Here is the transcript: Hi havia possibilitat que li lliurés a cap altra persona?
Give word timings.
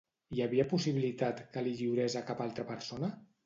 Hi 0.35 0.39
havia 0.45 0.65
possibilitat 0.71 1.45
que 1.53 1.65
li 1.67 1.77
lliurés 1.83 2.19
a 2.23 2.27
cap 2.33 2.45
altra 2.51 2.69
persona? 2.75 3.17